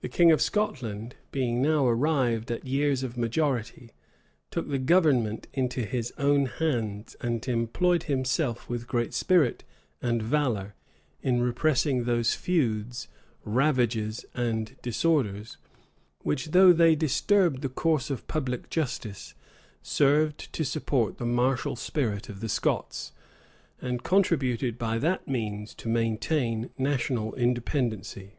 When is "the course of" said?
17.60-18.28